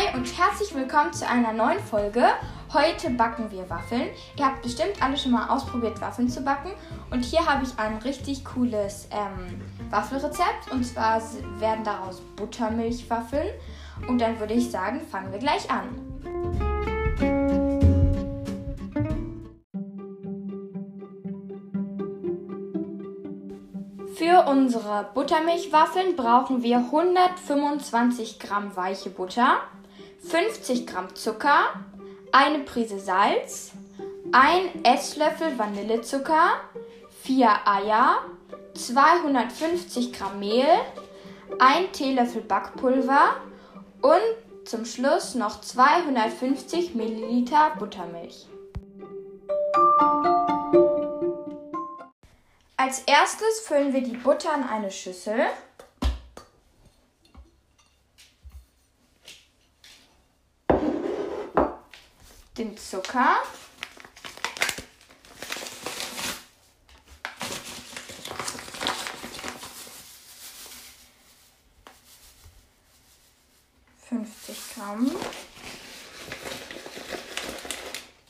Hi 0.00 0.16
und 0.16 0.38
herzlich 0.38 0.74
willkommen 0.74 1.12
zu 1.12 1.28
einer 1.28 1.52
neuen 1.52 1.78
Folge. 1.78 2.24
Heute 2.72 3.10
backen 3.10 3.50
wir 3.50 3.68
Waffeln. 3.68 4.08
Ihr 4.38 4.46
habt 4.46 4.62
bestimmt 4.62 5.02
alle 5.02 5.18
schon 5.18 5.32
mal 5.32 5.48
ausprobiert, 5.48 6.00
Waffeln 6.00 6.30
zu 6.30 6.40
backen. 6.40 6.70
Und 7.10 7.22
hier 7.22 7.44
habe 7.44 7.64
ich 7.64 7.78
ein 7.78 7.98
richtig 7.98 8.42
cooles 8.46 9.08
ähm, 9.10 9.60
Waffelrezept. 9.90 10.72
Und 10.72 10.84
zwar 10.84 11.20
werden 11.58 11.84
daraus 11.84 12.22
Buttermilchwaffeln. 12.36 13.48
Und 14.08 14.22
dann 14.22 14.40
würde 14.40 14.54
ich 14.54 14.70
sagen, 14.70 15.02
fangen 15.02 15.32
wir 15.32 15.38
gleich 15.38 15.70
an. 15.70 15.90
Für 24.14 24.46
unsere 24.48 25.10
Buttermilchwaffeln 25.12 26.16
brauchen 26.16 26.62
wir 26.62 26.78
125 26.78 28.38
Gramm 28.38 28.74
weiche 28.76 29.10
Butter, 29.10 29.58
50 30.28 30.86
Gramm 30.86 31.14
Zucker, 31.14 31.72
eine 32.32 32.60
Prise 32.60 32.98
Salz, 32.98 33.72
ein 34.32 34.84
Esslöffel 34.84 35.58
Vanillezucker, 35.58 36.60
4 37.22 37.48
Eier, 37.66 38.18
250 38.74 40.12
Gramm 40.12 40.38
Mehl, 40.38 40.66
ein 41.58 41.90
Teelöffel 41.92 42.42
Backpulver 42.42 43.36
und 44.02 44.66
zum 44.66 44.84
Schluss 44.84 45.34
noch 45.34 45.60
250 45.60 46.94
Milliliter 46.94 47.72
Buttermilch. 47.78 48.46
Als 52.76 53.00
erstes 53.00 53.60
füllen 53.60 53.92
wir 53.92 54.02
die 54.02 54.16
Butter 54.16 54.54
in 54.54 54.62
eine 54.62 54.90
Schüssel. 54.90 55.40
Den 62.60 62.76
Zucker. 62.76 63.38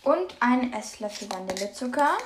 Und 0.05 0.37
einen 0.39 0.73
Esslöffel 0.75 1.29
Vanillezucker. 1.29 2.17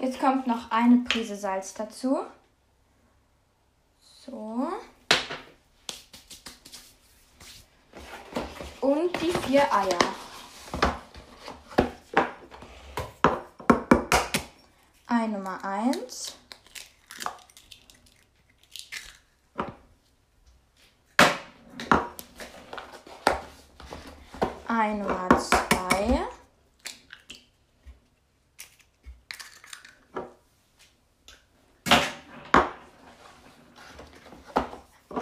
Jetzt 0.00 0.20
kommt 0.20 0.46
noch 0.46 0.70
eine 0.70 0.98
Prise 1.08 1.34
Salz 1.34 1.74
dazu. 1.74 2.20
So. 4.26 4.68
Und 8.80 9.20
die 9.22 9.32
vier 9.50 9.66
Eier. 9.72 9.98
Ei 15.10 15.26
Nummer 15.26 15.58
1. 15.64 16.34
Ei 24.68 24.94
Nummer 24.94 25.28
2. 25.28 26.28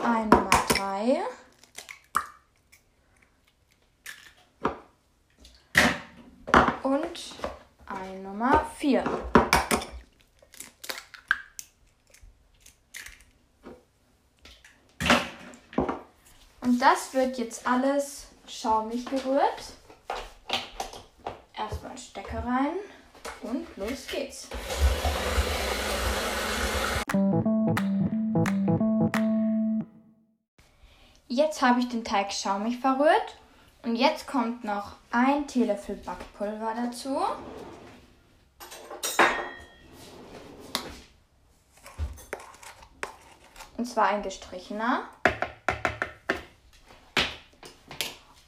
Ei 0.05 0.27
Nummer 0.27 0.67
3. 0.69 1.39
Und 6.89 7.35
Ei 8.09 8.17
Nummer 8.21 8.65
4. 8.79 9.05
Und 16.63 16.79
das 16.81 17.13
wird 17.13 17.37
jetzt 17.37 17.67
alles 17.67 18.29
schaumig 18.47 19.05
gerührt. 19.05 19.43
Erstmal 21.55 21.99
Stecker 21.99 22.45
rein 22.45 22.77
und 23.43 23.67
los 23.77 24.07
geht's. 24.11 24.49
Jetzt 31.27 31.61
habe 31.61 31.81
ich 31.81 31.89
den 31.89 32.05
Teig 32.05 32.33
schaumig 32.33 32.79
verrührt 32.79 33.37
und 33.83 33.97
jetzt 33.97 34.27
kommt 34.27 34.65
noch 34.65 34.93
ein 35.11 35.47
Teelöffel 35.47 35.97
Backpulver 35.97 36.73
dazu. 36.75 37.19
Und 43.79 43.85
zwar 43.87 44.09
ein 44.09 44.23
gestrichener. 44.25 45.05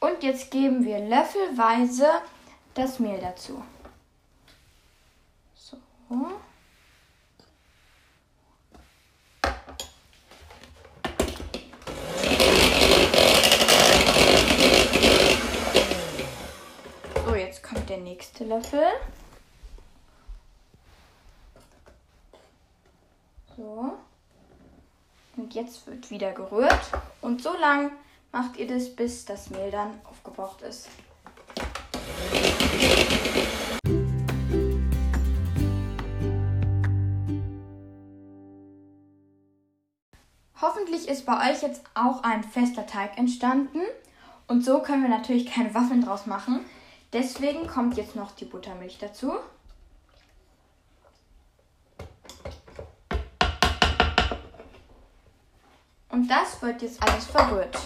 Und 0.01 0.25
jetzt 0.25 0.51
geben 0.51 0.85
wir 0.85 0.99
löffelweise 0.99 2.11
das 2.75 2.99
Mehl 2.99 3.21
dazu. 3.21 3.63
So. 5.55 5.77
So, 17.25 17.35
jetzt 17.37 17.63
kommt 17.63 17.89
der 17.89 17.99
nächste 17.99 18.45
Löffel. 18.45 18.83
So. 23.57 23.97
Und 25.41 25.55
jetzt 25.55 25.87
wird 25.87 26.11
wieder 26.11 26.33
gerührt. 26.33 26.91
Und 27.23 27.43
so 27.43 27.57
lang 27.59 27.93
macht 28.31 28.59
ihr 28.59 28.67
das, 28.67 28.95
bis 28.95 29.25
das 29.25 29.49
Mehl 29.49 29.71
dann 29.71 29.99
aufgebraucht 30.05 30.61
ist. 30.61 30.91
Hoffentlich 40.61 41.09
ist 41.09 41.25
bei 41.25 41.51
euch 41.51 41.63
jetzt 41.63 41.85
auch 41.95 42.23
ein 42.23 42.45
fester 42.45 42.87
Teig 42.87 43.17
entstanden. 43.17 43.81
Und 44.47 44.63
so 44.63 44.83
können 44.83 45.03
wir 45.03 45.09
natürlich 45.09 45.47
keine 45.51 45.73
Waffeln 45.73 46.05
draus 46.05 46.27
machen. 46.27 46.67
Deswegen 47.15 47.67
kommt 47.67 47.97
jetzt 47.97 48.15
noch 48.15 48.33
die 48.33 48.45
Buttermilch 48.45 48.99
dazu. 48.99 49.33
Und 56.11 56.29
das 56.29 56.61
wird 56.61 56.83
jetzt 56.83 57.01
alles 57.03 57.27
verrührt. 57.27 57.79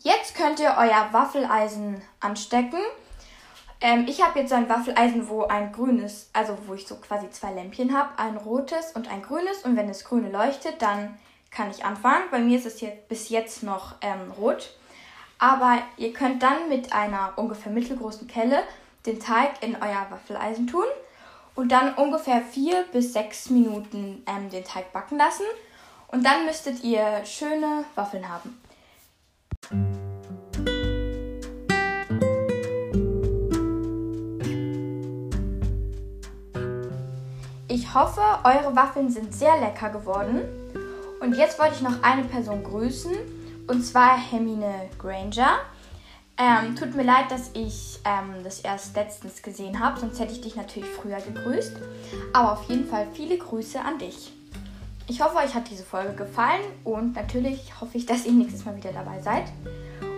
Jetzt 0.00 0.34
könnt 0.34 0.60
ihr 0.60 0.74
euer 0.78 1.08
Waffeleisen 1.12 2.00
anstecken. 2.20 2.78
Ähm, 3.82 4.06
ich 4.08 4.22
habe 4.22 4.38
jetzt 4.38 4.52
ein 4.52 4.68
Waffeleisen, 4.70 5.28
wo 5.28 5.42
ein 5.42 5.72
grünes, 5.72 6.30
also 6.32 6.56
wo 6.66 6.72
ich 6.72 6.86
so 6.86 6.96
quasi 6.96 7.28
zwei 7.28 7.52
Lämpchen 7.52 7.94
habe, 7.96 8.18
ein 8.18 8.38
rotes 8.38 8.92
und 8.92 9.10
ein 9.10 9.20
grünes. 9.20 9.62
Und 9.64 9.76
wenn 9.76 9.88
das 9.88 10.04
grüne 10.04 10.30
leuchtet, 10.30 10.80
dann 10.80 11.18
kann 11.50 11.70
ich 11.70 11.84
anfangen. 11.84 12.24
Bei 12.30 12.38
mir 12.38 12.56
ist 12.58 12.66
es 12.66 12.80
jetzt 12.80 13.08
bis 13.08 13.28
jetzt 13.28 13.62
noch 13.62 13.96
ähm, 14.00 14.32
rot. 14.38 14.70
Aber 15.38 15.82
ihr 15.98 16.14
könnt 16.14 16.42
dann 16.42 16.70
mit 16.70 16.94
einer 16.94 17.34
ungefähr 17.36 17.70
mittelgroßen 17.70 18.26
Kelle 18.26 18.62
den 19.06 19.20
Teig 19.20 19.62
in 19.62 19.76
euer 19.76 20.06
Waffeleisen 20.10 20.66
tun 20.66 20.84
und 21.54 21.72
dann 21.72 21.94
ungefähr 21.94 22.42
vier 22.42 22.84
bis 22.92 23.12
sechs 23.12 23.50
Minuten 23.50 24.22
ähm, 24.26 24.50
den 24.50 24.64
Teig 24.64 24.92
backen 24.92 25.18
lassen. 25.18 25.46
Und 26.08 26.24
dann 26.24 26.44
müsstet 26.46 26.84
ihr 26.84 27.24
schöne 27.24 27.84
Waffeln 27.94 28.28
haben. 28.28 28.60
Ich 37.68 37.92
hoffe, 37.92 38.20
eure 38.44 38.76
Waffeln 38.76 39.10
sind 39.10 39.34
sehr 39.34 39.58
lecker 39.58 39.90
geworden. 39.90 40.42
Und 41.20 41.34
jetzt 41.36 41.58
wollte 41.58 41.74
ich 41.74 41.82
noch 41.82 42.02
eine 42.02 42.24
Person 42.24 42.62
grüßen, 42.62 43.12
und 43.66 43.82
zwar 43.82 44.16
Hermine 44.16 44.88
Granger. 44.98 45.58
Ähm, 46.38 46.76
tut 46.76 46.94
mir 46.94 47.02
leid, 47.02 47.30
dass 47.30 47.50
ich 47.54 47.98
ähm, 48.04 48.44
das 48.44 48.60
erst 48.60 48.94
letztens 48.94 49.42
gesehen 49.42 49.80
habe, 49.80 49.98
sonst 49.98 50.20
hätte 50.20 50.32
ich 50.32 50.42
dich 50.42 50.54
natürlich 50.54 50.88
früher 50.90 51.18
gegrüßt. 51.18 51.76
Aber 52.34 52.52
auf 52.52 52.68
jeden 52.68 52.86
Fall 52.86 53.06
viele 53.14 53.38
Grüße 53.38 53.80
an 53.80 53.98
dich. 53.98 54.32
ich 55.08 55.22
hoffe, 55.22 55.36
euch 55.36 55.54
hat 55.54 55.70
diese 55.70 55.84
Folge 55.84 56.12
gefallen 56.14 56.62
und 56.84 57.14
natürlich 57.14 57.80
hoffe 57.80 57.96
ich, 57.96 58.06
dass 58.06 58.26
ihr 58.26 58.32
nächstes 58.32 58.64
Mal 58.64 58.76
wieder 58.76 58.92
dabei 58.92 59.20
seid. 59.22 59.44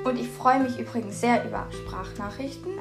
Und 0.05 0.19
ich 0.19 0.29
freue 0.29 0.61
mich 0.61 0.79
übrigens 0.79 1.21
sehr 1.21 1.45
über 1.45 1.67
Sprachnachrichten. 1.71 2.73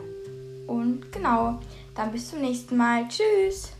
Und 0.65 1.11
genau, 1.11 1.59
dann 1.95 2.11
bis 2.11 2.29
zum 2.29 2.41
nächsten 2.41 2.77
Mal. 2.77 3.07
Tschüss! 3.07 3.73